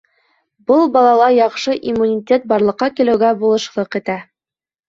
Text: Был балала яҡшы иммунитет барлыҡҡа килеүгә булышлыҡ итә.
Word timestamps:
Был 0.71 0.85
балала 0.95 1.27
яҡшы 1.33 1.75
иммунитет 1.91 2.49
барлыҡҡа 2.53 2.91
килеүгә 3.01 3.33
булышлыҡ 3.45 4.01
итә. 4.01 4.21